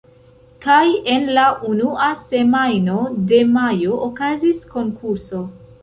Kaj 0.63 0.85
en 1.15 1.27
la 1.39 1.43
unua 1.73 2.09
semajno 2.23 2.97
de 3.35 3.45
majo 3.61 4.05
okazis 4.11 4.69
konkurso. 4.77 5.49